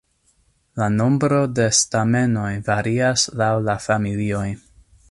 La 0.81 0.87
nombro 0.93 1.41
de 1.59 1.67
stamenoj 1.81 2.49
varias 2.71 3.29
laŭ 3.43 3.53
la 3.69 3.79
familioj. 3.89 4.47